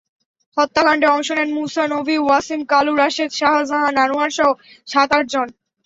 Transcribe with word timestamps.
হত্যাকাণ্ডে 0.57 1.07
অংশ 1.07 1.29
নেন 1.31 1.49
মুছা, 1.53 1.83
নবী, 1.87 2.15
ওয়াসিম, 2.19 2.61
কালু, 2.65 2.93
রাশেদ, 2.95 3.31
শাহজাহান, 3.31 3.95
আনোয়ারসহ 3.97 4.49
সাত-আটজন। 4.87 5.47